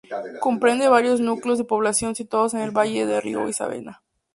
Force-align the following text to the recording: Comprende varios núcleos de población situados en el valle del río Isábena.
Comprende 0.39 0.87
varios 0.87 1.21
núcleos 1.21 1.59
de 1.59 1.63
población 1.63 2.15
situados 2.15 2.55
en 2.55 2.61
el 2.61 2.71
valle 2.71 3.05
del 3.05 3.21
río 3.21 3.47
Isábena. 3.47 4.01